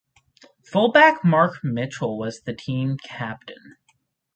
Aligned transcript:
Fullback 0.63 1.23
Mark 1.23 1.59
Mitchell 1.63 2.17
was 2.17 2.41
the 2.41 2.55
team 2.55 2.97
captain. 3.05 3.77